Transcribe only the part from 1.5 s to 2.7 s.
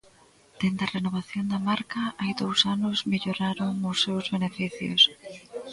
da marca hai dous